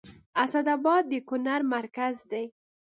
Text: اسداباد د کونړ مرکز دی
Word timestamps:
اسداباد 0.43 1.03
د 1.11 1.13
کونړ 1.27 1.61
مرکز 1.73 2.15
دی 2.31 2.45